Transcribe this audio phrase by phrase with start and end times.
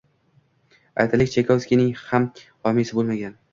[1.03, 2.27] Aytaylik, Chaykovskiyning ham
[2.71, 3.41] homiysi bo‘lmagan